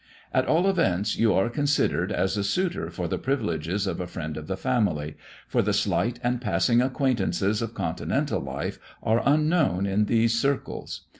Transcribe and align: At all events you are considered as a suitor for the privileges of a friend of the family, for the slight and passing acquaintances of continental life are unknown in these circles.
At 0.33 0.47
all 0.47 0.67
events 0.67 1.19
you 1.19 1.31
are 1.35 1.47
considered 1.47 2.11
as 2.11 2.35
a 2.35 2.43
suitor 2.43 2.89
for 2.89 3.07
the 3.07 3.19
privileges 3.19 3.85
of 3.85 3.99
a 4.01 4.07
friend 4.07 4.35
of 4.35 4.47
the 4.47 4.57
family, 4.57 5.15
for 5.47 5.61
the 5.61 5.73
slight 5.73 6.19
and 6.23 6.41
passing 6.41 6.81
acquaintances 6.81 7.61
of 7.61 7.75
continental 7.75 8.39
life 8.41 8.79
are 9.03 9.21
unknown 9.23 9.85
in 9.85 10.05
these 10.05 10.33
circles. 10.33 11.01